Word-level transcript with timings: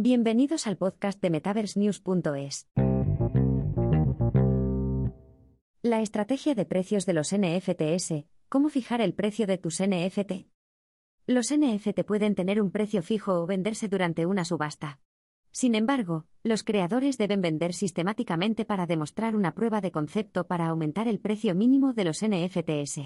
Bienvenidos 0.00 0.68
al 0.68 0.76
podcast 0.76 1.20
de 1.20 1.28
MetaverseNews.es. 1.28 2.68
La 5.82 6.02
estrategia 6.02 6.54
de 6.54 6.64
precios 6.64 7.04
de 7.04 7.14
los 7.14 7.34
NFTs. 7.36 8.26
¿Cómo 8.48 8.68
fijar 8.68 9.00
el 9.00 9.12
precio 9.14 9.48
de 9.48 9.58
tus 9.58 9.82
NFT? 9.82 10.46
Los 11.26 11.52
NFT 11.52 12.04
pueden 12.06 12.36
tener 12.36 12.62
un 12.62 12.70
precio 12.70 13.02
fijo 13.02 13.42
o 13.42 13.46
venderse 13.46 13.88
durante 13.88 14.24
una 14.24 14.44
subasta. 14.44 15.00
Sin 15.50 15.74
embargo, 15.74 16.26
los 16.44 16.62
creadores 16.62 17.18
deben 17.18 17.40
vender 17.40 17.74
sistemáticamente 17.74 18.64
para 18.64 18.86
demostrar 18.86 19.34
una 19.34 19.56
prueba 19.56 19.80
de 19.80 19.90
concepto 19.90 20.46
para 20.46 20.68
aumentar 20.68 21.08
el 21.08 21.18
precio 21.18 21.56
mínimo 21.56 21.92
de 21.92 22.04
los 22.04 22.24
NFTs. 22.24 23.00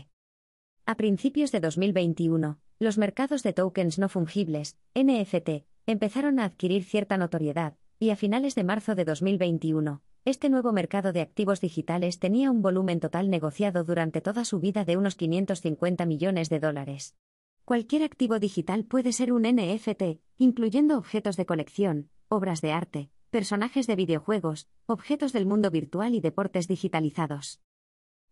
A 0.84 0.96
principios 0.98 1.52
de 1.52 1.60
2021, 1.60 2.58
los 2.78 2.98
mercados 2.98 3.42
de 3.42 3.54
tokens 3.54 3.98
no 3.98 4.10
fungibles, 4.10 4.76
NFT, 4.94 5.64
empezaron 5.86 6.38
a 6.38 6.44
adquirir 6.44 6.84
cierta 6.84 7.16
notoriedad, 7.16 7.76
y 7.98 8.10
a 8.10 8.16
finales 8.16 8.54
de 8.54 8.64
marzo 8.64 8.94
de 8.94 9.04
2021, 9.04 10.02
este 10.24 10.50
nuevo 10.50 10.72
mercado 10.72 11.12
de 11.12 11.20
activos 11.20 11.60
digitales 11.60 12.20
tenía 12.20 12.50
un 12.50 12.62
volumen 12.62 13.00
total 13.00 13.28
negociado 13.28 13.82
durante 13.82 14.20
toda 14.20 14.44
su 14.44 14.60
vida 14.60 14.84
de 14.84 14.96
unos 14.96 15.16
550 15.16 16.06
millones 16.06 16.48
de 16.48 16.60
dólares. 16.60 17.16
Cualquier 17.64 18.04
activo 18.04 18.38
digital 18.38 18.84
puede 18.84 19.12
ser 19.12 19.32
un 19.32 19.42
NFT, 19.42 20.20
incluyendo 20.38 20.96
objetos 20.96 21.36
de 21.36 21.46
colección, 21.46 22.10
obras 22.28 22.60
de 22.60 22.72
arte, 22.72 23.10
personajes 23.30 23.86
de 23.86 23.96
videojuegos, 23.96 24.68
objetos 24.86 25.32
del 25.32 25.46
mundo 25.46 25.70
virtual 25.70 26.14
y 26.14 26.20
deportes 26.20 26.68
digitalizados. 26.68 27.60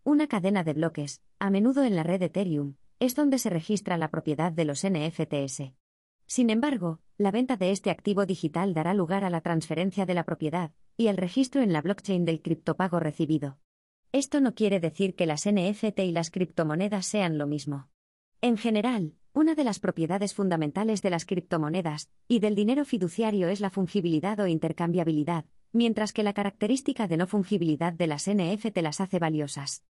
Una 0.05 0.29
cadena 0.29 0.63
de 0.63 0.75
bloques, 0.75 1.23
a 1.39 1.51
menudo 1.51 1.85
en 1.85 1.97
la 1.97 2.03
red 2.03 2.23
Ethereum, 2.23 2.75
es 3.01 3.15
donde 3.15 3.39
se 3.39 3.51
registra 3.51 3.99
la 3.99 4.11
propiedad 4.11 4.53
de 4.53 4.65
los 4.65 4.87
NFTs. 4.87 5.73
Sin 6.31 6.49
embargo, 6.49 7.01
la 7.19 7.33
venta 7.33 7.57
de 7.57 7.73
este 7.73 7.91
activo 7.91 8.25
digital 8.25 8.73
dará 8.73 8.95
lugar 8.95 9.25
a 9.25 9.31
la 9.31 9.41
transferencia 9.41 10.07
de 10.07 10.15
la 10.15 10.23
propiedad 10.23 10.71
y 10.97 11.09
al 11.09 11.17
registro 11.17 11.61
en 11.61 11.73
la 11.73 11.83
blockchain 11.83 12.25
del 12.25 12.41
criptopago 12.41 13.01
recibido. 13.01 13.59
Esto 14.13 14.41
no 14.41 14.55
quiere 14.55 14.79
decir 14.79 15.17
que 15.17 15.27
las 15.27 15.45
NFT 15.51 15.99
y 15.99 16.13
las 16.13 16.31
criptomonedas 16.31 17.05
sean 17.05 17.37
lo 17.37 17.49
mismo. 17.49 17.89
En 18.43 18.57
general, 18.57 19.15
una 19.33 19.57
de 19.57 19.65
las 19.65 19.81
propiedades 19.81 20.33
fundamentales 20.33 21.03
de 21.03 21.11
las 21.11 21.25
criptomonedas 21.25 22.11
y 22.29 22.39
del 22.39 22.55
dinero 22.55 22.85
fiduciario 22.85 23.49
es 23.49 23.59
la 23.61 23.71
fungibilidad 23.71 24.39
o 24.39 24.47
intercambiabilidad, 24.47 25.47
mientras 25.73 26.13
que 26.13 26.23
la 26.23 26.33
característica 26.33 27.09
de 27.09 27.17
no 27.17 27.27
fungibilidad 27.27 27.93
de 27.93 28.07
las 28.07 28.31
NFT 28.31 28.79
las 28.83 29.01
hace 29.01 29.19
valiosas. 29.19 29.85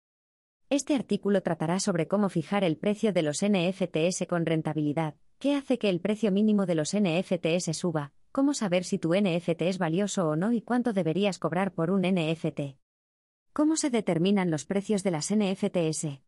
Este 0.70 0.96
artículo 0.96 1.44
tratará 1.44 1.82
sobre 1.82 2.08
cómo 2.08 2.30
fijar 2.30 2.64
el 2.64 2.78
precio 2.78 3.12
de 3.12 3.24
los 3.24 3.44
NFTs 3.44 4.26
con 4.30 4.46
rentabilidad, 4.46 5.16
qué 5.40 5.56
hace 5.56 5.80
que 5.80 5.90
el 5.90 6.02
precio 6.02 6.32
mínimo 6.32 6.66
de 6.66 6.76
los 6.76 6.94
NFTs 6.94 7.76
suba, 7.76 8.12
cómo 8.34 8.54
saber 8.54 8.84
si 8.84 9.00
tu 9.00 9.14
NFT 9.14 9.62
es 9.64 9.78
valioso 9.78 10.28
o 10.28 10.36
no 10.36 10.52
y 10.52 10.62
cuánto 10.62 10.92
deberías 10.92 11.40
cobrar 11.40 11.74
por 11.74 11.92
un 11.92 12.02
NFT. 12.02 12.78
¿Cómo 13.54 13.78
se 13.78 13.90
determinan 13.90 14.52
los 14.52 14.66
precios 14.66 15.02
de 15.02 15.12
las 15.12 15.34
NFTs? 15.34 16.20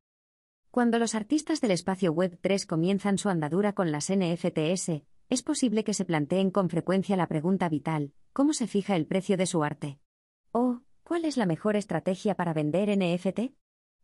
Cuando 0.72 0.98
los 0.98 1.14
artistas 1.14 1.59
del 1.59 1.72
espacio 1.72 2.14
Web 2.14 2.39
3 2.42 2.66
comienzan 2.66 3.17
su 3.17 3.28
andadura 3.28 3.73
con 3.73 3.92
las 3.92 4.09
NFTs, 4.09 5.04
es 5.30 5.44
posible 5.44 5.84
que 5.84 5.94
se 5.94 6.06
planteen 6.06 6.50
con 6.50 6.70
frecuencia 6.70 7.17
la 7.17 7.28
pregunta 7.28 7.67
vital, 7.67 8.14
¿cómo 8.32 8.54
se 8.54 8.67
fija 8.67 8.95
el 8.95 9.06
precio 9.06 9.36
de 9.36 9.45
su 9.45 9.62
arte? 9.64 10.00
¿O, 10.54 10.80
cuál 11.04 11.26
es 11.26 11.36
la 11.36 11.45
mejor 11.45 11.76
estrategia 11.76 12.36
para 12.36 12.54
vender 12.54 12.89
NFT? 12.98 13.54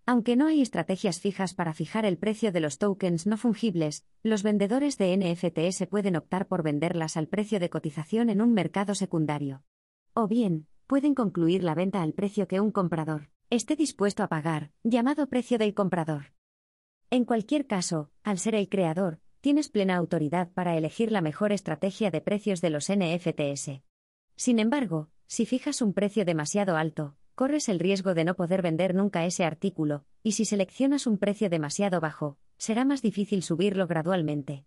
Aunque 0.09 0.37
no 0.37 0.47
hay 0.47 0.61
estrategias 0.61 1.19
fijas 1.19 1.53
para 1.53 1.73
fijar 1.73 2.05
el 2.05 2.17
precio 2.17 2.53
de 2.53 2.61
los 2.61 2.77
tokens 2.77 3.27
no 3.27 3.35
fungibles, 3.35 4.05
los 4.23 4.41
vendedores 4.41 4.97
de 4.97 5.17
NFTs 5.17 5.85
pueden 5.89 6.15
optar 6.15 6.47
por 6.47 6.63
venderlas 6.63 7.17
al 7.17 7.27
precio 7.27 7.59
de 7.59 7.69
cotización 7.69 8.29
en 8.29 8.41
un 8.41 8.53
mercado 8.53 8.95
secundario. 8.95 9.65
O 10.13 10.29
bien, 10.29 10.65
pueden 10.87 11.13
concluir 11.13 11.61
la 11.61 11.75
venta 11.75 12.01
al 12.01 12.13
precio 12.13 12.47
que 12.47 12.61
un 12.61 12.71
comprador 12.71 13.29
esté 13.49 13.75
dispuesto 13.75 14.23
a 14.23 14.29
pagar, 14.29 14.71
llamado 14.83 15.27
precio 15.27 15.57
del 15.57 15.73
comprador. 15.73 16.31
En 17.09 17.25
cualquier 17.25 17.67
caso, 17.67 18.09
al 18.23 18.39
ser 18.39 18.55
el 18.55 18.69
creador, 18.69 19.19
tienes 19.41 19.67
plena 19.67 19.97
autoridad 19.97 20.49
para 20.53 20.77
elegir 20.77 21.11
la 21.11 21.19
mejor 21.19 21.51
estrategia 21.51 22.11
de 22.11 22.21
precios 22.21 22.61
de 22.61 22.69
los 22.69 22.89
NFTs. 22.89 23.81
Sin 24.37 24.59
embargo, 24.59 25.09
si 25.27 25.45
fijas 25.45 25.81
un 25.81 25.93
precio 25.93 26.23
demasiado 26.23 26.77
alto, 26.77 27.17
corres 27.37 27.69
el 27.69 27.77
riesgo 27.77 28.15
de 28.15 28.25
no 28.25 28.35
poder 28.35 28.63
vender 28.63 28.95
nunca 28.95 29.23
ese 29.23 29.45
artículo, 29.45 30.05
y 30.23 30.31
si 30.31 30.43
seleccionas 30.43 31.05
un 31.05 31.19
precio 31.19 31.51
demasiado 31.51 32.01
bajo, 32.01 32.39
será 32.57 32.83
más 32.83 33.03
difícil 33.03 33.43
subirlo 33.43 33.85
gradualmente. 33.85 34.65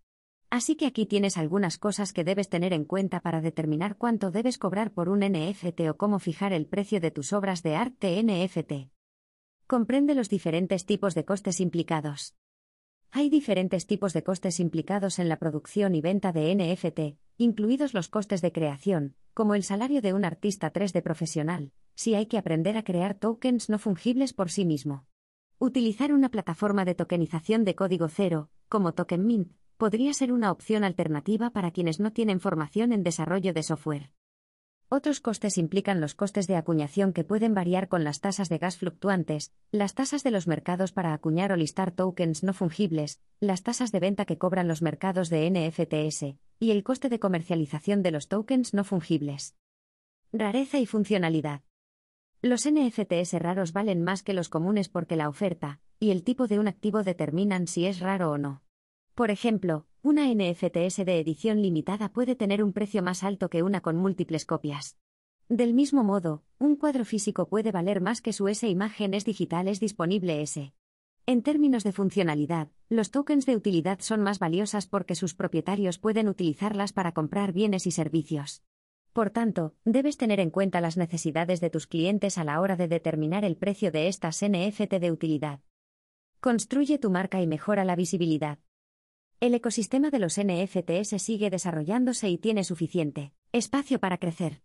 Así 0.50 0.76
que 0.76 0.86
aquí 0.86 1.04
tienes 1.04 1.36
algunas 1.36 1.78
cosas 1.78 2.12
que 2.12 2.22
debes 2.22 2.48
tener 2.48 2.72
en 2.72 2.84
cuenta 2.84 3.19
para 3.19 3.41
determinar 3.41 3.97
cuánto 3.97 4.31
debes 4.31 4.56
cobrar 4.56 4.92
por 4.92 5.08
un 5.08 5.19
NFT 5.19 5.81
o 5.91 5.97
cómo 5.97 6.20
fijar 6.20 6.53
el 6.53 6.66
precio 6.66 7.00
de 7.00 7.10
tus 7.10 7.32
obras 7.32 7.64
de 7.64 7.75
arte 7.75 8.22
NFT. 8.22 8.92
Comprende 9.66 10.14
los 10.14 10.28
diferentes 10.28 10.87
tipos 10.87 11.16
de 11.16 11.25
costes 11.25 11.58
implicados. 11.58 12.37
Hay 13.10 13.31
diferentes 13.31 13.88
tipos 13.88 14.12
de 14.12 14.22
costes 14.22 14.60
implicados 14.60 15.19
en 15.19 15.28
la 15.28 15.41
producción 15.41 15.97
y 15.97 16.02
venta 16.02 16.31
de 16.31 16.54
NFT, 16.54 17.19
incluidos 17.37 17.94
los 17.94 18.08
costes 18.08 18.42
de 18.42 18.52
creación, 18.52 19.16
como 19.34 19.56
el 19.56 19.64
salario 19.64 20.00
de 20.02 20.12
un 20.14 20.25
artista 20.25 20.72
3D 20.72 21.02
profesional, 21.02 21.72
si 21.95 22.15
hay 22.15 22.27
que 22.27 22.39
aprender 22.39 22.77
a 22.77 22.84
crear 22.84 23.15
tokens 23.15 23.69
no 23.69 23.78
fungibles 23.78 24.33
por 24.33 24.51
sí 24.51 24.65
mismo. 24.65 25.06
Utilizar 25.59 26.12
una 26.12 26.31
plataforma 26.31 26.84
de 26.84 26.95
tokenización 26.95 27.65
de 27.65 27.75
código 27.75 28.09
cero, 28.09 28.51
como 28.69 28.95
Token 28.95 29.27
Mint, 29.27 29.53
podría 29.77 30.12
ser 30.15 30.33
una 30.33 30.53
opción 30.53 30.84
alternativa 30.84 31.50
para 31.50 31.71
quienes 31.71 32.00
no 32.00 32.12
tienen 32.12 32.41
formación 32.41 32.93
en 32.93 33.03
desarrollo 33.03 33.53
de 33.53 33.62
software. 33.62 34.11
Otros 34.93 35.21
costes 35.21 35.56
implican 35.56 36.00
los 36.00 36.17
costes 36.17 36.49
de 36.49 36.56
acuñación 36.56 37.12
que 37.12 37.23
pueden 37.23 37.55
variar 37.55 37.87
con 37.87 38.03
las 38.03 38.21
tasas 38.21 38.49
de 38.49 38.59
gas 38.59 38.77
fluctuantes, 38.77 39.53
las 39.71 39.95
tasas 39.95 40.25
de 40.25 40.33
los 40.33 40.49
mercados 40.49 40.91
para 40.91 41.15
acuñar 41.15 41.53
o 41.53 41.56
listar 41.56 41.93
tokens 41.93 42.43
no 42.43 42.53
fungibles, 42.53 43.21
las 43.39 43.62
tasas 43.62 43.93
de 43.93 44.00
venta 44.00 44.25
que 44.25 44.37
cobran 44.37 44.67
los 44.67 44.83
mercados 44.83 45.31
de 45.31 45.49
NFTs, 45.49 46.34
y 46.59 46.73
el 46.73 46.83
coste 46.83 47.09
de 47.09 47.21
comercialización 47.21 48.03
de 48.03 48.11
los 48.11 48.27
tokens 48.27 48.75
no 48.75 48.83
fungibles. 48.83 49.55
Rareza 50.33 50.81
y 50.81 50.87
funcionalidad. 50.87 51.62
Los 52.43 52.67
NFTs 52.67 53.34
raros 53.34 53.75
valen 53.75 54.03
más 54.03 54.23
que 54.23 54.33
los 54.33 54.49
comunes 54.49 54.89
porque 54.89 55.15
la 55.15 55.28
oferta 55.28 55.78
y 55.99 56.11
el 56.11 56.25
tipo 56.25 56.47
de 56.47 56.59
un 56.59 56.69
activo 56.69 57.03
determinan 57.03 57.67
si 57.67 57.84
es 57.84 58.01
raro 58.01 58.31
o 58.31 58.39
no. 58.39 58.62
Por 59.15 59.31
ejemplo, 59.31 59.87
una 60.01 60.27
NFTs 60.33 61.05
de 61.05 61.21
edición 61.21 61.61
limitada 61.61 62.15
puede 62.15 62.37
tener 62.37 62.65
un 62.65 62.73
precio 62.73 63.03
más 63.03 63.25
alto 63.25 63.50
que 63.50 63.62
una 63.62 63.83
con 63.83 63.97
múltiples 63.97 64.47
copias. 64.47 64.97
Del 65.50 65.75
mismo 65.75 66.03
modo, 66.03 66.43
un 66.59 66.77
cuadro 66.77 67.05
físico 67.05 67.47
puede 67.47 67.73
valer 67.73 68.00
más 68.00 68.23
que 68.23 68.33
su 68.33 68.49
S 68.49 68.67
imágenes 68.67 69.27
digitales 69.27 69.79
disponible 69.79 70.41
S. 70.41 70.73
En 71.27 71.43
términos 71.43 71.84
de 71.84 71.93
funcionalidad, 71.93 72.69
los 72.89 73.11
tokens 73.11 73.45
de 73.45 73.55
utilidad 73.55 74.00
son 74.00 74.23
más 74.23 74.39
valiosas 74.39 74.87
porque 74.87 75.15
sus 75.15 75.34
propietarios 75.34 75.99
pueden 75.99 76.27
utilizarlas 76.27 76.95
para 76.95 77.12
comprar 77.12 77.53
bienes 77.53 77.87
y 77.87 77.91
servicios. 77.91 78.62
Por 79.12 79.31
tanto, 79.31 79.75
debes 79.84 80.16
tener 80.16 80.38
en 80.38 80.50
cuenta 80.50 80.81
las 80.81 80.97
necesidades 80.97 81.60
de 81.60 81.71
tus 81.71 81.87
clientes 81.87 82.38
a 82.38 82.44
la 82.44 82.60
hora 82.60 82.76
de 82.76 82.87
determinar 82.87 83.44
el 83.44 83.56
precio 83.56 83.91
de 83.91 84.06
estas 84.06 84.41
NFT 84.43 84.94
de 85.00 85.10
utilidad. 85.10 85.60
Construye 86.41 86.98
tu 86.98 87.10
marca 87.10 87.43
y 87.43 87.47
mejora 87.47 87.84
la 87.84 87.97
visibilidad. 87.97 88.59
El 89.41 89.54
ecosistema 89.54 90.10
de 90.10 90.20
los 90.20 90.38
NFTs 90.41 91.20
sigue 91.20 91.50
desarrollándose 91.50 92.28
y 92.28 92.38
tiene 92.38 92.62
suficiente 92.62 93.32
espacio 93.53 93.99
para 93.99 94.19
crecer. 94.19 94.62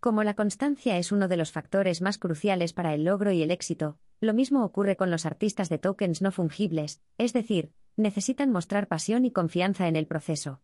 Como 0.00 0.22
la 0.22 0.34
constancia 0.34 0.96
es 0.96 1.10
uno 1.10 1.26
de 1.26 1.36
los 1.36 1.50
factores 1.50 2.02
más 2.02 2.18
cruciales 2.18 2.72
para 2.72 2.94
el 2.94 3.02
logro 3.04 3.32
y 3.32 3.42
el 3.42 3.50
éxito, 3.50 3.98
lo 4.20 4.32
mismo 4.32 4.64
ocurre 4.64 4.96
con 4.96 5.10
los 5.10 5.26
artistas 5.26 5.68
de 5.68 5.78
tokens 5.78 6.22
no 6.22 6.30
fungibles, 6.30 7.02
es 7.18 7.32
decir, 7.32 7.72
necesitan 7.96 8.52
mostrar 8.52 8.86
pasión 8.86 9.24
y 9.24 9.32
confianza 9.32 9.88
en 9.88 9.96
el 9.96 10.06
proceso. 10.06 10.60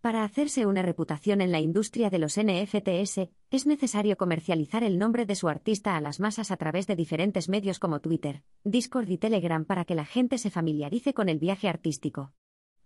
Para 0.00 0.24
hacerse 0.24 0.64
una 0.64 0.80
reputación 0.80 1.42
en 1.42 1.52
la 1.52 1.60
industria 1.60 2.08
de 2.08 2.18
los 2.18 2.40
NFTs, 2.40 3.28
es 3.50 3.66
necesario 3.66 4.16
comercializar 4.16 4.82
el 4.82 4.98
nombre 4.98 5.26
de 5.26 5.34
su 5.34 5.46
artista 5.46 5.94
a 5.94 6.00
las 6.00 6.20
masas 6.20 6.50
a 6.50 6.56
través 6.56 6.86
de 6.86 6.96
diferentes 6.96 7.50
medios 7.50 7.78
como 7.78 8.00
Twitter, 8.00 8.42
Discord 8.64 9.10
y 9.10 9.18
Telegram 9.18 9.66
para 9.66 9.84
que 9.84 9.94
la 9.94 10.06
gente 10.06 10.38
se 10.38 10.48
familiarice 10.48 11.12
con 11.12 11.28
el 11.28 11.38
viaje 11.38 11.68
artístico. 11.68 12.32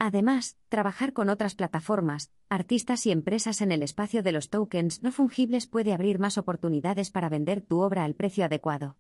Además, 0.01 0.59
trabajar 0.69 1.13
con 1.13 1.29
otras 1.29 1.55
plataformas, 1.55 2.33
artistas 2.49 3.07
y 3.07 3.13
empresas 3.13 3.61
en 3.61 3.71
el 3.71 3.85
espacio 3.85 4.25
de 4.25 4.33
los 4.33 4.51
tokens 4.51 5.05
no 5.05 5.13
fungibles 5.13 5.69
puede 5.69 5.93
abrir 5.93 6.19
más 6.19 6.37
oportunidades 6.37 7.13
para 7.13 7.29
vender 7.29 7.61
tu 7.61 7.79
obra 7.79 8.03
al 8.03 8.15
precio 8.15 8.45
adecuado. 8.45 8.97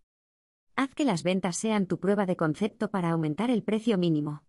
Haz 0.76 0.94
que 0.94 1.04
las 1.04 1.24
ventas 1.24 1.56
sean 1.56 1.86
tu 1.86 1.98
prueba 1.98 2.26
de 2.26 2.36
concepto 2.36 2.92
para 2.92 3.10
aumentar 3.10 3.50
el 3.50 3.64
precio 3.64 3.98
mínimo. 3.98 4.44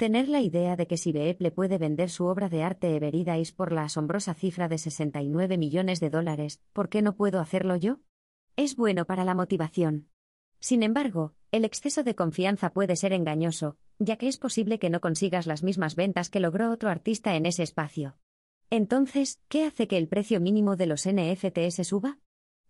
Tener 0.00 0.30
la 0.30 0.40
idea 0.40 0.76
de 0.76 0.86
que 0.86 0.96
si 0.96 1.12
Beeple 1.12 1.50
puede 1.50 1.76
vender 1.76 2.08
su 2.08 2.24
obra 2.24 2.48
de 2.48 2.62
arte 2.62 2.96
Everidais 2.96 3.52
por 3.52 3.70
la 3.70 3.82
asombrosa 3.82 4.32
cifra 4.32 4.66
de 4.66 4.78
69 4.78 5.58
millones 5.58 6.00
de 6.00 6.08
dólares, 6.08 6.58
¿por 6.72 6.88
qué 6.88 7.02
no 7.02 7.16
puedo 7.16 7.38
hacerlo 7.38 7.76
yo? 7.76 7.98
Es 8.56 8.76
bueno 8.76 9.04
para 9.04 9.26
la 9.26 9.34
motivación. 9.34 10.08
Sin 10.58 10.82
embargo, 10.82 11.34
el 11.52 11.66
exceso 11.66 12.02
de 12.02 12.14
confianza 12.14 12.70
puede 12.70 12.96
ser 12.96 13.12
engañoso, 13.12 13.76
ya 13.98 14.16
que 14.16 14.28
es 14.28 14.38
posible 14.38 14.78
que 14.78 14.88
no 14.88 15.02
consigas 15.02 15.46
las 15.46 15.62
mismas 15.62 15.96
ventas 15.96 16.30
que 16.30 16.40
logró 16.40 16.70
otro 16.70 16.88
artista 16.88 17.36
en 17.36 17.44
ese 17.44 17.62
espacio. 17.62 18.16
Entonces, 18.70 19.38
¿qué 19.48 19.66
hace 19.66 19.86
que 19.86 19.98
el 19.98 20.08
precio 20.08 20.40
mínimo 20.40 20.76
de 20.76 20.86
los 20.86 21.06
NFTs 21.06 21.86
suba? 21.86 22.18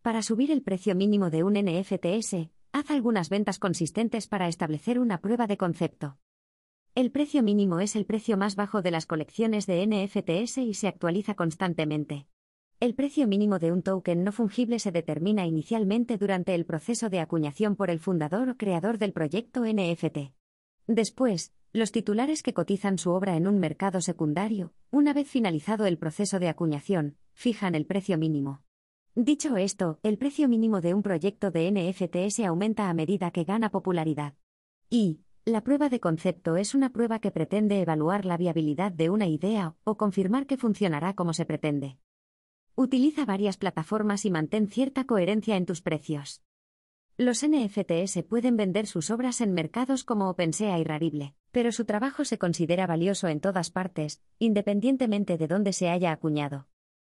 Para 0.03 0.23
subir 0.23 0.51
el 0.51 0.63
precio 0.63 0.97
mínimo 0.97 1.31
de 1.31 1.45
un 1.45 1.55
NFTs, 1.55 2.51
haz 2.73 2.91
algunas 2.91 3.29
ventas 3.29 3.61
consistentes 3.61 4.27
para 4.27 4.49
establecer 4.49 4.99
una 4.99 5.21
prueba 5.21 5.47
de 5.47 5.59
concepto. 5.59 6.19
El 6.97 7.13
precio 7.13 7.45
mínimo 7.45 7.79
es 7.79 7.95
el 7.95 8.05
precio 8.05 8.37
más 8.37 8.57
bajo 8.57 8.83
de 8.83 8.91
las 8.91 9.07
colecciones 9.07 9.67
de 9.67 9.87
NFTs 9.87 10.59
y 10.59 10.75
se 10.75 10.89
actualiza 10.89 11.35
constantemente. 11.35 12.27
El 12.81 12.95
precio 12.95 13.29
mínimo 13.29 13.61
de 13.61 13.71
un 13.71 13.83
token 13.83 14.25
no 14.25 14.33
fungible 14.33 14.81
se 14.81 14.91
determina 14.91 15.47
inicialmente 15.47 16.19
durante 16.19 16.53
el 16.55 16.67
proceso 16.67 17.09
de 17.09 17.21
acuñación 17.21 17.77
por 17.77 17.91
el 17.91 18.01
fundador 18.01 18.49
o 18.49 18.57
creador 18.57 18.99
del 18.99 19.13
proyecto 19.13 19.65
NFT. 19.65 20.33
Después, 20.89 21.53
los 21.73 21.93
titulares 21.93 22.43
que 22.43 22.55
cotizan 22.55 22.99
su 22.99 23.11
obra 23.11 23.37
en 23.37 23.47
un 23.47 23.61
mercado 23.61 24.01
secundario, 24.01 24.73
una 24.91 25.13
vez 25.13 25.29
finalizado 25.29 25.87
el 25.87 25.97
proceso 25.97 26.41
de 26.41 26.49
acuñación, 26.49 27.17
fijan 27.35 27.77
el 27.77 27.87
precio 27.87 28.19
mínimo. 28.19 28.63
Dicho 29.15 29.57
esto, 29.57 30.01
el 30.03 30.19
precio 30.19 30.49
mínimo 30.49 30.81
de 30.81 30.95
un 30.95 31.03
proyecto 31.03 31.53
de 31.53 31.71
NFT 31.71 32.41
aumenta 32.45 32.89
a 32.89 32.95
medida 32.95 33.31
que 33.31 33.45
gana 33.45 33.71
popularidad. 33.71 34.35
Y, 34.89 35.21
la 35.45 35.63
prueba 35.63 35.89
de 35.89 36.01
concepto 36.01 36.57
es 36.57 36.75
una 36.75 36.91
prueba 36.91 37.19
que 37.19 37.31
pretende 37.31 37.81
evaluar 37.81 38.25
la 38.25 38.37
viabilidad 38.37 38.93
de 38.93 39.11
una 39.11 39.27
idea 39.27 39.75
o 39.85 39.97
confirmar 39.97 40.47
que 40.47 40.57
funcionará 40.57 41.15
como 41.15 41.33
se 41.33 41.47
pretende. 41.47 41.99
Utiliza 42.75 43.25
varias 43.25 43.57
plataformas 43.57 44.25
y 44.25 44.31
mantén 44.31 44.69
cierta 44.69 45.05
coherencia 45.05 45.57
en 45.57 45.67
tus 45.67 45.83
precios. 45.83 46.43
Los 47.17 47.45
NFTs 47.45 48.23
pueden 48.29 48.57
vender 48.57 48.87
sus 48.87 49.11
obras 49.11 49.41
en 49.41 49.53
mercados 49.53 50.05
como 50.05 50.31
OpenSea 50.31 50.79
y 50.79 50.85
Rarible, 50.85 51.35
pero 51.53 51.73
su 51.73 51.85
trabajo 51.85 52.25
se 52.25 52.39
considera 52.39 52.87
valioso 52.87 53.29
en 53.29 53.41
todas 53.41 53.71
partes, 53.71 54.23
independientemente 54.39 55.37
de 55.37 55.47
dónde 55.47 55.73
se 55.73 55.89
haya 55.89 56.13
acuñado. 56.13 56.69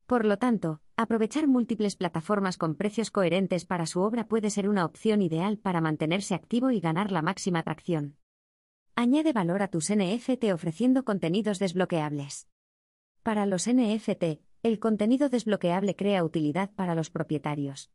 Por 0.07 0.25
lo 0.25 0.39
tanto, 0.39 0.81
aprovechar 0.99 1.47
múltiples 1.47 1.95
plataformas 1.95 2.59
con 2.59 2.75
precios 2.75 3.13
coherentes 3.13 3.65
para 3.65 3.87
su 3.87 4.01
obra 4.01 4.27
puede 4.27 4.51
ser 4.51 4.69
una 4.69 4.85
opción 4.85 5.23
ideal 5.23 5.57
para 5.57 5.81
mantenerse 5.81 6.35
activo 6.35 6.73
y 6.73 6.81
ganar 6.81 7.13
la 7.13 7.23
máxima 7.23 7.61
atracción. 7.61 8.17
Añade 8.97 9.33
valor 9.33 9.63
a 9.63 9.69
tus 9.69 9.95
NFT 9.95 10.53
ofreciendo 10.53 11.05
contenidos 11.05 11.61
desbloqueables. 11.61 12.49
Para 13.23 13.47
los 13.47 13.71
NFT, 13.71 14.41
el 14.65 14.81
contenido 14.81 15.29
desbloqueable 15.29 15.95
crea 15.95 16.25
utilidad 16.25 16.73
para 16.75 16.97
los 16.97 17.11
propietarios. 17.11 17.93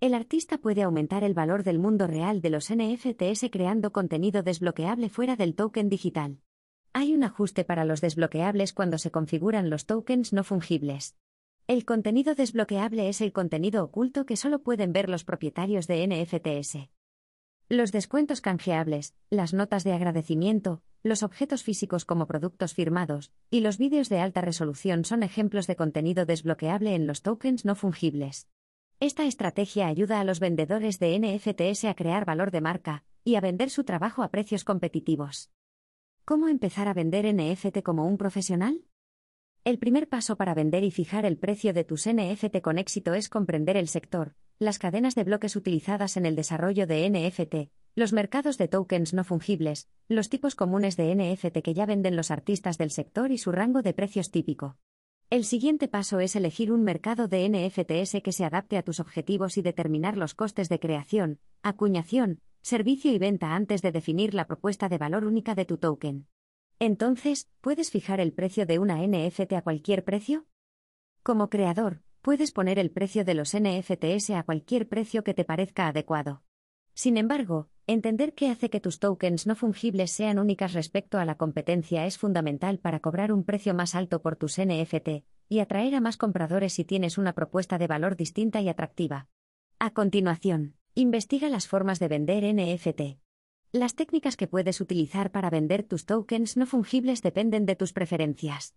El 0.00 0.14
artista 0.14 0.56
puede 0.56 0.82
aumentar 0.82 1.24
el 1.24 1.34
valor 1.34 1.62
del 1.62 1.78
mundo 1.78 2.06
real 2.06 2.40
de 2.40 2.48
los 2.48 2.72
NFTs 2.72 3.50
creando 3.52 3.92
contenido 3.92 4.42
desbloqueable 4.42 5.10
fuera 5.10 5.36
del 5.36 5.54
token 5.54 5.90
digital. 5.90 6.40
Hay 6.94 7.12
un 7.12 7.22
ajuste 7.22 7.64
para 7.64 7.84
los 7.84 8.00
desbloqueables 8.00 8.72
cuando 8.72 8.96
se 8.96 9.10
configuran 9.10 9.68
los 9.68 9.84
tokens 9.84 10.32
no 10.32 10.42
fungibles. 10.42 11.16
El 11.68 11.84
contenido 11.84 12.36
desbloqueable 12.36 13.08
es 13.08 13.20
el 13.20 13.32
contenido 13.32 13.82
oculto 13.82 14.24
que 14.24 14.36
solo 14.36 14.60
pueden 14.60 14.92
ver 14.92 15.08
los 15.08 15.24
propietarios 15.24 15.88
de 15.88 16.06
NFTs. 16.06 16.90
Los 17.68 17.90
descuentos 17.90 18.40
canjeables, 18.40 19.16
las 19.30 19.52
notas 19.52 19.82
de 19.82 19.92
agradecimiento, 19.92 20.80
los 21.02 21.24
objetos 21.24 21.64
físicos 21.64 22.04
como 22.04 22.28
productos 22.28 22.72
firmados, 22.72 23.32
y 23.50 23.62
los 23.62 23.78
vídeos 23.78 24.08
de 24.08 24.20
alta 24.20 24.42
resolución 24.42 25.04
son 25.04 25.24
ejemplos 25.24 25.66
de 25.66 25.74
contenido 25.74 26.24
desbloqueable 26.24 26.94
en 26.94 27.08
los 27.08 27.22
tokens 27.22 27.64
no 27.64 27.74
fungibles. 27.74 28.46
Esta 29.00 29.26
estrategia 29.26 29.88
ayuda 29.88 30.20
a 30.20 30.24
los 30.24 30.38
vendedores 30.38 31.00
de 31.00 31.18
NFTs 31.18 31.84
a 31.86 31.94
crear 31.94 32.24
valor 32.24 32.52
de 32.52 32.60
marca 32.60 33.02
y 33.24 33.34
a 33.34 33.40
vender 33.40 33.70
su 33.70 33.82
trabajo 33.82 34.22
a 34.22 34.30
precios 34.30 34.62
competitivos. 34.62 35.50
¿Cómo 36.24 36.46
empezar 36.46 36.86
a 36.86 36.94
vender 36.94 37.26
NFT 37.26 37.82
como 37.82 38.06
un 38.06 38.18
profesional? 38.18 38.85
El 39.66 39.80
primer 39.80 40.08
paso 40.08 40.36
para 40.36 40.54
vender 40.54 40.84
y 40.84 40.92
fijar 40.92 41.26
el 41.26 41.38
precio 41.38 41.72
de 41.72 41.82
tus 41.82 42.08
NFT 42.08 42.60
con 42.62 42.78
éxito 42.78 43.14
es 43.14 43.28
comprender 43.28 43.76
el 43.76 43.88
sector, 43.88 44.36
las 44.60 44.78
cadenas 44.78 45.16
de 45.16 45.24
bloques 45.24 45.56
utilizadas 45.56 46.16
en 46.16 46.24
el 46.24 46.36
desarrollo 46.36 46.86
de 46.86 47.10
NFT, 47.10 47.72
los 47.96 48.12
mercados 48.12 48.58
de 48.58 48.68
tokens 48.68 49.12
no 49.12 49.24
fungibles, 49.24 49.88
los 50.08 50.28
tipos 50.28 50.54
comunes 50.54 50.96
de 50.96 51.12
NFT 51.12 51.62
que 51.64 51.74
ya 51.74 51.84
venden 51.84 52.14
los 52.14 52.30
artistas 52.30 52.78
del 52.78 52.92
sector 52.92 53.32
y 53.32 53.38
su 53.38 53.50
rango 53.50 53.82
de 53.82 53.92
precios 53.92 54.30
típico. 54.30 54.76
El 55.30 55.44
siguiente 55.44 55.88
paso 55.88 56.20
es 56.20 56.36
elegir 56.36 56.70
un 56.70 56.84
mercado 56.84 57.26
de 57.26 57.48
NFTs 57.48 58.22
que 58.22 58.30
se 58.30 58.44
adapte 58.44 58.76
a 58.76 58.84
tus 58.84 59.00
objetivos 59.00 59.56
y 59.56 59.62
determinar 59.62 60.16
los 60.16 60.34
costes 60.34 60.68
de 60.68 60.78
creación, 60.78 61.40
acuñación, 61.64 62.40
servicio 62.62 63.12
y 63.12 63.18
venta 63.18 63.56
antes 63.56 63.82
de 63.82 63.90
definir 63.90 64.32
la 64.32 64.46
propuesta 64.46 64.88
de 64.88 64.98
valor 64.98 65.24
única 65.24 65.56
de 65.56 65.64
tu 65.64 65.76
token. 65.76 66.28
Entonces, 66.78 67.48
¿puedes 67.62 67.90
fijar 67.90 68.20
el 68.20 68.34
precio 68.34 68.66
de 68.66 68.78
una 68.78 68.98
NFT 68.98 69.54
a 69.54 69.62
cualquier 69.62 70.04
precio? 70.04 70.46
Como 71.22 71.48
creador, 71.48 72.02
puedes 72.20 72.52
poner 72.52 72.78
el 72.78 72.90
precio 72.90 73.24
de 73.24 73.32
los 73.32 73.56
NFTs 73.56 74.30
a 74.30 74.42
cualquier 74.42 74.86
precio 74.86 75.24
que 75.24 75.32
te 75.32 75.44
parezca 75.44 75.88
adecuado. 75.88 76.42
Sin 76.92 77.16
embargo, 77.16 77.70
entender 77.86 78.34
qué 78.34 78.50
hace 78.50 78.68
que 78.68 78.80
tus 78.80 78.98
tokens 78.98 79.46
no 79.46 79.54
fungibles 79.54 80.10
sean 80.10 80.38
únicas 80.38 80.74
respecto 80.74 81.18
a 81.18 81.24
la 81.24 81.36
competencia 81.36 82.04
es 82.04 82.18
fundamental 82.18 82.78
para 82.78 83.00
cobrar 83.00 83.32
un 83.32 83.44
precio 83.44 83.72
más 83.72 83.94
alto 83.94 84.20
por 84.20 84.36
tus 84.36 84.58
NFT 84.58 85.24
y 85.48 85.60
atraer 85.60 85.94
a 85.94 86.00
más 86.00 86.18
compradores 86.18 86.74
si 86.74 86.84
tienes 86.84 87.16
una 87.16 87.32
propuesta 87.32 87.78
de 87.78 87.86
valor 87.86 88.16
distinta 88.16 88.60
y 88.60 88.68
atractiva. 88.68 89.28
A 89.78 89.94
continuación, 89.94 90.74
investiga 90.94 91.48
las 91.48 91.68
formas 91.68 92.00
de 92.00 92.08
vender 92.08 92.44
NFT. 92.44 93.18
Las 93.76 93.94
técnicas 93.94 94.38
que 94.38 94.46
puedes 94.46 94.80
utilizar 94.80 95.30
para 95.30 95.50
vender 95.50 95.82
tus 95.82 96.06
tokens 96.06 96.56
no 96.56 96.64
fungibles 96.64 97.20
dependen 97.20 97.66
de 97.66 97.76
tus 97.76 97.92
preferencias. 97.92 98.74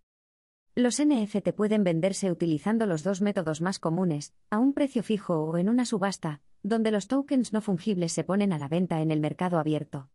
Los 0.74 1.02
NFT 1.02 1.52
pueden 1.56 1.84
venderse 1.84 2.30
utilizando 2.30 2.84
los 2.84 3.02
dos 3.02 3.22
métodos 3.22 3.62
más 3.62 3.78
comunes, 3.78 4.34
a 4.50 4.58
un 4.58 4.74
precio 4.74 5.02
fijo 5.02 5.42
o 5.42 5.56
en 5.56 5.70
una 5.70 5.86
subasta, 5.86 6.42
donde 6.62 6.90
los 6.90 7.08
tokens 7.08 7.54
no 7.54 7.62
fungibles 7.62 8.12
se 8.12 8.24
ponen 8.24 8.52
a 8.52 8.58
la 8.58 8.68
venta 8.68 9.00
en 9.00 9.10
el 9.10 9.20
mercado 9.20 9.58
abierto. 9.58 10.10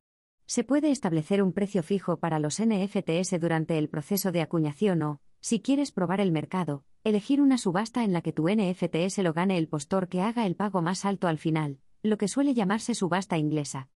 Se 0.45 0.63
puede 0.63 0.91
establecer 0.91 1.41
un 1.41 1.51
precio 1.51 1.81
fijo 1.81 2.17
para 2.17 2.37
los 2.37 2.61
NFTs 2.61 3.39
durante 3.41 3.79
el 3.79 3.89
proceso 3.89 4.31
de 4.31 4.41
acuñación 4.41 5.01
o, 5.01 5.19
si 5.39 5.61
quieres 5.61 5.91
probar 5.91 6.21
el 6.21 6.31
mercado, 6.31 6.83
elegir 7.03 7.41
una 7.41 7.57
subasta 7.57 8.03
en 8.03 8.13
la 8.13 8.21
que 8.21 8.33
tu 8.33 8.47
NFT 8.49 9.17
lo 9.23 9.33
gane 9.33 9.57
el 9.57 9.67
postor 9.67 10.09
que 10.09 10.21
haga 10.21 10.45
el 10.45 10.55
pago 10.55 10.83
más 10.83 11.05
alto 11.05 11.27
al 11.27 11.39
final, 11.39 11.79
lo 12.03 12.19
que 12.19 12.27
suele 12.27 12.53
llamarse 12.53 12.93
subasta 12.93 13.39
inglesa. 13.39 13.89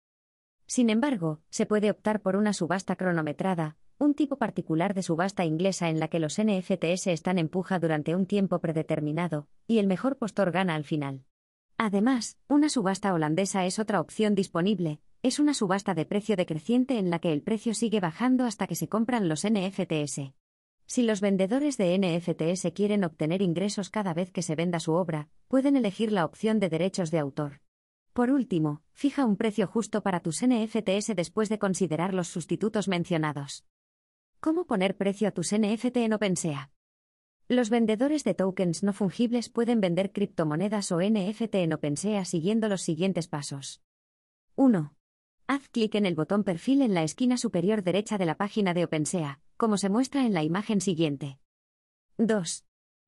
Sin 0.66 0.90
embargo, 0.90 1.40
se 1.48 1.66
puede 1.66 1.90
optar 1.90 2.20
por 2.20 2.36
una 2.36 2.52
subasta 2.52 2.96
cronometrada, 2.96 3.76
un 3.98 4.14
tipo 4.14 4.36
particular 4.36 4.94
de 4.94 5.02
subasta 5.02 5.44
inglesa 5.44 5.88
en 5.88 6.00
la 6.00 6.08
que 6.08 6.18
los 6.18 6.40
NFTs 6.40 7.06
están 7.06 7.38
en 7.38 7.48
puja 7.48 7.78
durante 7.78 8.14
un 8.14 8.26
tiempo 8.26 8.58
predeterminado, 8.58 9.48
y 9.66 9.78
el 9.78 9.86
mejor 9.86 10.16
postor 10.18 10.50
gana 10.50 10.74
al 10.74 10.84
final. 10.84 11.24
Además, 11.78 12.38
una 12.48 12.68
subasta 12.68 13.14
holandesa 13.14 13.64
es 13.64 13.78
otra 13.78 14.00
opción 14.00 14.34
disponible, 14.34 15.00
es 15.22 15.38
una 15.38 15.54
subasta 15.54 15.94
de 15.94 16.04
precio 16.04 16.36
decreciente 16.36 16.98
en 16.98 17.10
la 17.10 17.20
que 17.20 17.32
el 17.32 17.42
precio 17.42 17.74
sigue 17.74 18.00
bajando 18.00 18.44
hasta 18.44 18.66
que 18.66 18.74
se 18.74 18.88
compran 18.88 19.28
los 19.28 19.46
NFTs. 19.46 20.32
Si 20.86 21.02
los 21.02 21.20
vendedores 21.20 21.76
de 21.78 21.98
NFTs 21.98 22.72
quieren 22.72 23.04
obtener 23.04 23.42
ingresos 23.42 23.90
cada 23.90 24.14
vez 24.14 24.30
que 24.30 24.42
se 24.42 24.54
venda 24.54 24.78
su 24.78 24.92
obra, 24.92 25.28
pueden 25.48 25.76
elegir 25.76 26.12
la 26.12 26.24
opción 26.24 26.60
de 26.60 26.68
derechos 26.68 27.10
de 27.10 27.18
autor. 27.18 27.60
Por 28.16 28.30
último, 28.30 28.80
fija 28.94 29.26
un 29.26 29.36
precio 29.36 29.66
justo 29.66 30.02
para 30.02 30.20
tus 30.20 30.42
NFTs 30.42 31.14
después 31.14 31.50
de 31.50 31.58
considerar 31.58 32.14
los 32.14 32.28
sustitutos 32.28 32.88
mencionados. 32.88 33.66
¿Cómo 34.40 34.64
poner 34.64 34.96
precio 34.96 35.28
a 35.28 35.32
tus 35.32 35.54
NFT 35.54 35.98
en 35.98 36.14
OpenSea? 36.14 36.70
Los 37.46 37.68
vendedores 37.68 38.24
de 38.24 38.32
tokens 38.32 38.82
no 38.82 38.94
fungibles 38.94 39.50
pueden 39.50 39.82
vender 39.82 40.12
criptomonedas 40.12 40.92
o 40.92 41.02
NFT 41.02 41.56
en 41.56 41.74
OpenSea 41.74 42.24
siguiendo 42.24 42.70
los 42.70 42.80
siguientes 42.80 43.28
pasos. 43.28 43.82
1. 44.54 44.94
Haz 45.46 45.68
clic 45.68 45.94
en 45.94 46.06
el 46.06 46.14
botón 46.14 46.42
perfil 46.42 46.80
en 46.80 46.94
la 46.94 47.02
esquina 47.02 47.36
superior 47.36 47.82
derecha 47.82 48.16
de 48.16 48.24
la 48.24 48.38
página 48.38 48.72
de 48.72 48.84
OpenSea, 48.84 49.40
como 49.58 49.76
se 49.76 49.90
muestra 49.90 50.24
en 50.24 50.32
la 50.32 50.42
imagen 50.42 50.80
siguiente. 50.80 51.38
2. 52.16 52.64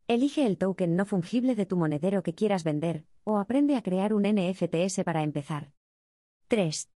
Elige 0.07 0.45
el 0.45 0.59
token 0.59 0.97
no 0.97 1.07
fungible 1.07 1.55
de 1.55 1.65
tu 1.65 1.79
monedero 1.79 2.23
que 2.23 2.35
quieras 2.35 2.63
vender, 2.63 3.07
o 3.29 3.37
aprende 3.37 3.77
a 3.77 3.83
crear 3.83 4.15
un 4.15 4.23
NFTs 4.23 5.05
para 5.05 5.23
empezar. 5.23 5.75
3. 6.49 6.89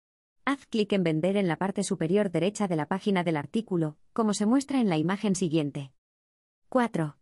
Haz 0.47 0.65
clic 0.65 0.91
en 0.95 1.03
Vender 1.03 1.37
en 1.37 1.47
la 1.47 1.57
parte 1.57 1.85
superior 1.85 2.31
derecha 2.31 2.69
de 2.69 2.75
la 2.75 2.87
página 2.87 3.23
del 3.23 3.37
artículo, 3.37 3.99
como 4.15 4.33
se 4.33 4.47
muestra 4.47 4.81
en 4.81 4.89
la 4.89 4.97
imagen 4.97 5.35
siguiente. 5.35 5.93
4. 6.71 7.19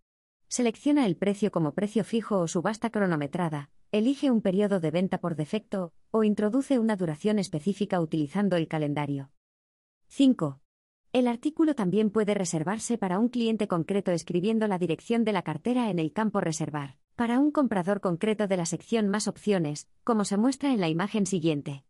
Selecciona 0.46 1.06
el 1.06 1.16
precio 1.16 1.50
como 1.50 1.74
precio 1.74 2.04
fijo 2.04 2.38
o 2.38 2.46
subasta 2.46 2.90
cronometrada, 2.90 3.70
elige 3.90 4.30
un 4.30 4.42
periodo 4.42 4.78
de 4.78 4.92
venta 4.92 5.18
por 5.18 5.34
defecto, 5.34 5.92
o 6.12 6.22
introduce 6.22 6.78
una 6.78 6.94
duración 6.94 7.40
específica 7.40 8.00
utilizando 8.00 8.54
el 8.54 8.68
calendario. 8.68 9.32
5. 10.06 10.60
El 11.12 11.26
artículo 11.26 11.74
también 11.74 12.10
puede 12.10 12.34
reservarse 12.34 12.96
para 12.96 13.18
un 13.18 13.28
cliente 13.28 13.66
concreto 13.66 14.12
escribiendo 14.12 14.68
la 14.68 14.78
dirección 14.78 15.24
de 15.24 15.32
la 15.32 15.42
cartera 15.42 15.90
en 15.90 15.98
el 15.98 16.12
campo 16.12 16.40
Reservar, 16.40 16.96
para 17.20 17.38
un 17.38 17.50
comprador 17.50 18.00
concreto 18.00 18.46
de 18.46 18.56
la 18.56 18.64
sección 18.64 19.08
Más 19.08 19.28
opciones, 19.28 19.90
como 20.04 20.24
se 20.24 20.38
muestra 20.38 20.72
en 20.72 20.80
la 20.80 20.88
imagen 20.88 21.26
siguiente. 21.26 21.84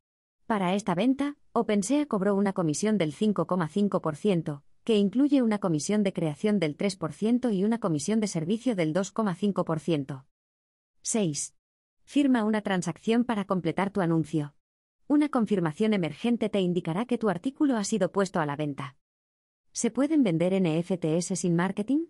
Para 0.47 0.75
esta 0.75 0.97
venta, 0.97 1.37
OpenSea 1.53 2.07
cobró 2.07 2.35
una 2.35 2.53
comisión 2.53 2.99
del 2.99 3.15
5,5%, 3.15 4.63
que 4.83 4.97
incluye 4.97 5.41
una 5.43 5.61
comisión 5.61 6.03
de 6.03 6.13
creación 6.13 6.59
del 6.59 6.77
3% 6.77 7.55
y 7.55 7.63
una 7.63 7.79
comisión 7.79 8.19
de 8.19 8.27
servicio 8.27 8.75
del 8.75 8.93
2,5%. 8.93 10.25
6. 11.03 11.55
Firma 12.03 12.43
una 12.43 12.63
transacción 12.63 13.23
para 13.23 13.45
completar 13.45 13.93
tu 13.93 14.01
anuncio. 14.01 14.57
Una 15.07 15.29
confirmación 15.29 15.95
emergente 15.95 16.49
te 16.49 16.59
indicará 16.59 17.05
que 17.05 17.19
tu 17.19 17.29
artículo 17.29 17.77
ha 17.77 17.85
sido 17.85 18.11
puesto 18.11 18.41
a 18.41 18.47
la 18.47 18.57
venta. 18.57 18.97
¿Se 19.71 19.93
pueden 19.93 20.25
vender 20.25 20.61
NFTs 20.61 21.39
sin 21.39 21.55
marketing? 21.55 22.07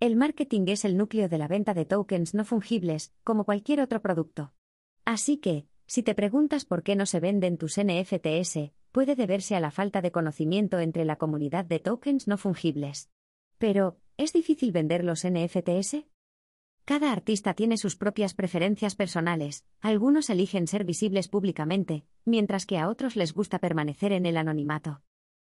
El 0.00 0.16
marketing 0.16 0.62
es 0.68 0.86
el 0.86 0.96
núcleo 0.96 1.28
de 1.28 1.36
la 1.36 1.46
venta 1.46 1.74
de 1.74 1.84
tokens 1.84 2.32
no 2.32 2.46
fungibles, 2.46 3.12
como 3.22 3.44
cualquier 3.44 3.82
otro 3.82 4.00
producto. 4.00 4.54
Así 5.04 5.36
que, 5.36 5.66
si 5.86 6.02
te 6.02 6.14
preguntas 6.14 6.64
por 6.64 6.82
qué 6.82 6.96
no 6.96 7.04
se 7.04 7.20
venden 7.20 7.58
tus 7.58 7.78
NFTs, 7.78 8.72
puede 8.92 9.14
deberse 9.14 9.56
a 9.56 9.60
la 9.60 9.70
falta 9.70 10.00
de 10.00 10.10
conocimiento 10.10 10.78
entre 10.78 11.04
la 11.04 11.16
comunidad 11.16 11.66
de 11.66 11.80
tokens 11.80 12.28
no 12.28 12.38
fungibles. 12.38 13.10
Pero, 13.58 13.98
¿es 14.16 14.32
difícil 14.32 14.72
vender 14.72 15.04
los 15.04 15.26
NFTs? 15.28 16.06
Cada 16.86 17.12
artista 17.12 17.52
tiene 17.52 17.76
sus 17.76 17.94
propias 17.94 18.32
preferencias 18.32 18.94
personales, 18.96 19.66
algunos 19.82 20.30
eligen 20.30 20.66
ser 20.66 20.84
visibles 20.84 21.28
públicamente, 21.28 22.06
mientras 22.24 22.64
que 22.64 22.78
a 22.78 22.88
otros 22.88 23.16
les 23.16 23.34
gusta 23.34 23.58
permanecer 23.58 24.12
en 24.12 24.24
el 24.24 24.38
anonimato. 24.38 25.02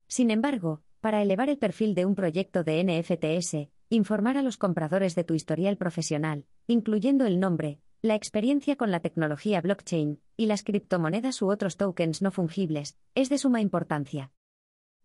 Sin 0.06 0.30
embargo, 0.30 0.84
para 1.00 1.23
elevar 1.23 1.50
el 1.50 1.58
perfil 1.58 1.96
de 1.96 2.06
un 2.06 2.14
proyecto 2.14 2.62
de 2.62 2.84
NFTs, 2.84 3.74
informar 3.95 4.37
a 4.37 4.43
los 4.43 4.57
compradores 4.57 5.15
de 5.15 5.25
tu 5.25 5.35
historial 5.35 5.77
profesional, 5.77 6.45
incluyendo 6.67 7.27
el 7.27 7.41
nombre, 7.41 7.81
la 8.03 8.15
experiencia 8.15 8.77
con 8.77 8.91
la 8.91 9.01
tecnología 9.01 9.61
blockchain 9.61 10.21
y 10.37 10.47
las 10.47 10.63
criptomonedas 10.63 11.41
u 11.41 11.51
otros 11.51 11.77
tokens 11.79 12.21
no 12.21 12.31
fungibles 12.31 12.99
es 13.15 13.31
de 13.31 13.39
suma 13.39 13.61
importancia. 13.63 14.31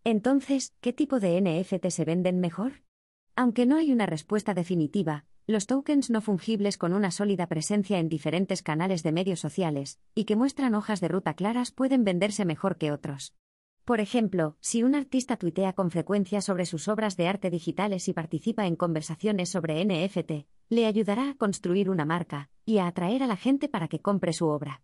Entonces, 0.03 0.73
¿qué 0.81 0.91
tipo 0.91 1.19
de 1.19 1.39
NFT 1.39 1.89
se 1.89 2.05
venden 2.05 2.39
mejor? 2.39 2.83
Aunque 3.35 3.65
no 3.65 3.77
hay 3.77 3.91
una 3.93 4.05
respuesta 4.05 4.53
definitiva, 4.53 5.25
los 5.47 5.65
tokens 5.65 6.09
no 6.09 6.21
fungibles 6.21 6.77
con 6.77 6.93
una 6.93 7.09
sólida 7.09 7.47
presencia 7.47 7.99
en 7.99 8.09
diferentes 8.09 8.61
canales 8.61 9.01
de 9.01 9.11
medios 9.11 9.39
sociales 9.39 9.99
y 10.13 10.25
que 10.25 10.35
muestran 10.35 10.75
hojas 10.75 10.99
de 10.99 11.07
ruta 11.07 11.33
claras 11.33 11.71
pueden 11.71 12.03
venderse 12.03 12.45
mejor 12.45 12.77
que 12.77 12.91
otros. 12.91 13.33
Por 13.85 13.99
ejemplo, 13.99 14.55
si 14.59 14.83
un 14.83 14.95
artista 14.95 15.37
tuitea 15.37 15.73
con 15.73 15.91
frecuencia 15.91 16.41
sobre 16.41 16.65
sus 16.65 16.87
obras 16.87 17.17
de 17.17 17.27
arte 17.27 17.49
digitales 17.49 18.07
y 18.07 18.13
participa 18.13 18.67
en 18.67 18.75
conversaciones 18.75 19.49
sobre 19.49 19.83
NFT, 19.83 20.47
le 20.69 20.85
ayudará 20.85 21.31
a 21.31 21.35
construir 21.35 21.89
una 21.89 22.05
marca 22.05 22.49
y 22.65 22.77
a 22.77 22.87
atraer 22.87 23.23
a 23.23 23.27
la 23.27 23.35
gente 23.35 23.67
para 23.67 23.87
que 23.87 23.99
compre 23.99 24.33
su 24.33 24.47
obra. 24.47 24.83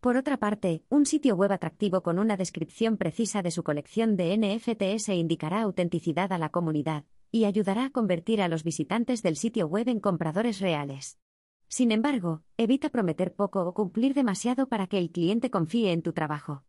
Por 0.00 0.16
otra 0.16 0.36
parte, 0.36 0.82
un 0.88 1.06
sitio 1.06 1.36
web 1.36 1.52
atractivo 1.52 2.02
con 2.02 2.18
una 2.18 2.36
descripción 2.36 2.96
precisa 2.96 3.40
de 3.40 3.52
su 3.52 3.62
colección 3.62 4.16
de 4.16 4.36
NFTs 4.36 5.10
indicará 5.10 5.62
autenticidad 5.62 6.32
a 6.32 6.38
la 6.38 6.48
comunidad 6.48 7.04
y 7.30 7.44
ayudará 7.44 7.84
a 7.84 7.90
convertir 7.90 8.42
a 8.42 8.48
los 8.48 8.64
visitantes 8.64 9.22
del 9.22 9.36
sitio 9.36 9.68
web 9.68 9.88
en 9.88 10.00
compradores 10.00 10.58
reales. 10.58 11.18
Sin 11.68 11.92
embargo, 11.92 12.42
evita 12.56 12.90
prometer 12.90 13.34
poco 13.34 13.64
o 13.64 13.74
cumplir 13.74 14.12
demasiado 14.12 14.68
para 14.68 14.88
que 14.88 14.98
el 14.98 15.10
cliente 15.10 15.50
confíe 15.50 15.92
en 15.92 16.02
tu 16.02 16.12
trabajo. 16.12 16.64